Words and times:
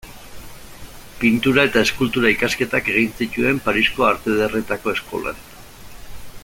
Pintura- 1.23 1.65
eta 1.69 1.83
eskultura-ikasketak 1.87 2.89
egin 2.95 3.13
zituen 3.25 3.63
Parisko 3.69 4.09
Arte 4.11 4.35
Ederretako 4.37 4.97
Eskolan. 4.99 5.45